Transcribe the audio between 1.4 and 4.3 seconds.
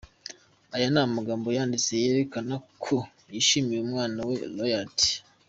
yanditse yerekana ko yishimiye umwana